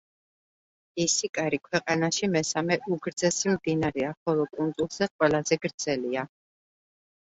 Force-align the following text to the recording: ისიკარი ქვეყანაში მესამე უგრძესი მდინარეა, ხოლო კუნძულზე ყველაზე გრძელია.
ისიკარი 1.03 1.59
ქვეყანაში 1.67 2.29
მესამე 2.37 2.77
უგრძესი 2.95 3.53
მდინარეა, 3.57 4.15
ხოლო 4.23 4.49
კუნძულზე 4.57 5.11
ყველაზე 5.13 5.63
გრძელია. 5.67 6.25